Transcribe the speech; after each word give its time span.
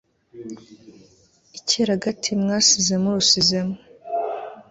icyeragati 1.57 2.29
mwasize 2.41 2.93
murusizemo 3.03 3.77